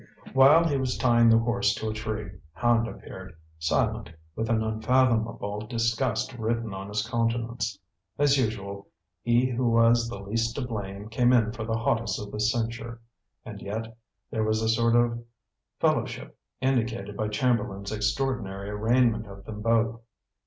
While 0.33 0.67
he 0.67 0.77
was 0.77 0.97
tying 0.97 1.29
the 1.29 1.37
horse 1.37 1.75
to 1.75 1.87
a 1.91 1.93
tree, 1.93 2.31
Hand 2.53 2.87
appeared, 2.87 3.37
silent, 3.59 4.09
with 4.35 4.49
an 4.49 4.63
unfathomable 4.63 5.67
disgust 5.67 6.33
written 6.39 6.73
on 6.73 6.87
his 6.87 7.07
countenance. 7.07 7.77
As 8.17 8.35
usual, 8.35 8.87
he 9.21 9.45
who 9.47 9.69
was 9.69 10.09
the 10.09 10.17
least 10.17 10.55
to 10.55 10.63
blame 10.65 11.07
came 11.09 11.31
in 11.31 11.51
for 11.51 11.65
the 11.65 11.77
hottest 11.77 12.19
of 12.19 12.31
the 12.31 12.39
censure; 12.39 12.99
and 13.45 13.61
yet, 13.61 13.95
there 14.31 14.43
was 14.43 14.63
a 14.63 14.69
sort 14.69 14.95
of 14.95 15.23
fellowship 15.79 16.35
indicated 16.61 17.15
by 17.15 17.27
Chamberlain's 17.27 17.91
extraordinary 17.91 18.71
arraignment 18.71 19.27
of 19.27 19.45
them 19.45 19.61
both. 19.61 20.01